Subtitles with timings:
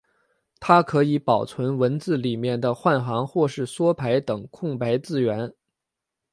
[0.59, 5.53] 它可以保存文字里面的换行或是缩排等空白字元。